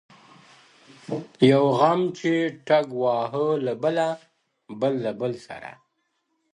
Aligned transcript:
يو 1.51 1.63
غم 1.79 2.01
چي 2.17 2.33
ټک 2.67 2.87
واهه 3.01 3.45
له 3.65 3.73
بله 3.83 4.07
ـ 4.43 4.79
بل 4.79 4.93
له 5.05 5.11
بله 5.19 5.39
سره’ 5.47 5.71